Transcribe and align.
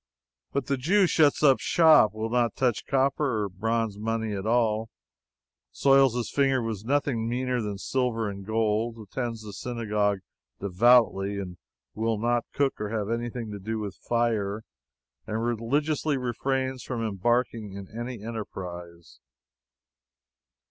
But 0.51 0.65
the 0.65 0.77
Jew 0.77 1.05
shuts 1.05 1.43
up 1.43 1.59
shop; 1.59 2.15
will 2.15 2.31
not 2.31 2.55
touch 2.55 2.87
copper 2.87 3.43
or 3.43 3.49
bronze 3.49 3.99
money 3.99 4.33
at 4.33 4.47
all; 4.47 4.89
soils 5.71 6.15
his 6.15 6.31
fingers 6.31 6.65
with 6.65 6.85
nothing 6.85 7.29
meaner 7.29 7.61
than 7.61 7.77
silver 7.77 8.27
and 8.27 8.43
gold; 8.43 8.97
attends 8.97 9.43
the 9.43 9.53
synagogue 9.53 10.21
devoutly; 10.59 11.39
will 11.93 12.17
not 12.17 12.45
cook 12.51 12.81
or 12.81 12.89
have 12.89 13.11
anything 13.11 13.51
to 13.51 13.59
do 13.59 13.77
with 13.77 13.93
fire; 13.95 14.63
and 15.27 15.45
religiously 15.45 16.17
refrains 16.17 16.81
from 16.81 17.05
embarking 17.07 17.73
in 17.73 17.87
any 17.95 18.23
enterprise. 18.23 19.19